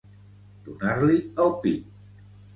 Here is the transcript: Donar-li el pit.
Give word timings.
Donar-li 0.69 1.19
el 1.45 1.55
pit. 1.67 2.27